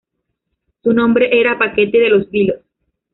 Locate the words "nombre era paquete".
0.93-1.99